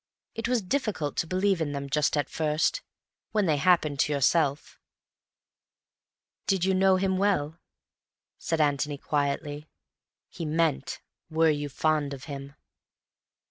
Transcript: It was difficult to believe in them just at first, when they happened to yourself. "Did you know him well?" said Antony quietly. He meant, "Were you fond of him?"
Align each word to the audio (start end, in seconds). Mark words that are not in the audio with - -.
It 0.33 0.47
was 0.47 0.63
difficult 0.63 1.15
to 1.17 1.27
believe 1.27 1.61
in 1.61 1.73
them 1.73 1.87
just 1.87 2.17
at 2.17 2.27
first, 2.27 2.81
when 3.33 3.45
they 3.45 3.57
happened 3.57 3.99
to 3.99 4.11
yourself. 4.11 4.79
"Did 6.47 6.65
you 6.65 6.73
know 6.73 6.95
him 6.95 7.19
well?" 7.19 7.59
said 8.39 8.59
Antony 8.59 8.97
quietly. 8.97 9.69
He 10.27 10.43
meant, 10.43 11.01
"Were 11.29 11.51
you 11.51 11.69
fond 11.69 12.15
of 12.15 12.23
him?" 12.23 12.55